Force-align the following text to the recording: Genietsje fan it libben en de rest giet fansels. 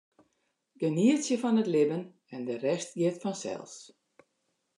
Genietsje 0.83 1.37
fan 1.41 1.61
it 1.63 1.71
libben 1.73 2.03
en 2.35 2.41
de 2.47 2.55
rest 2.65 2.89
giet 2.97 3.17
fansels. 3.23 3.73